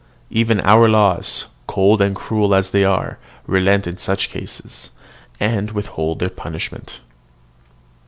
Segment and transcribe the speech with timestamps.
[0.31, 4.89] Even our laws, cold and cruel as they are, relent in such cases,
[5.39, 7.01] and withhold their punishment."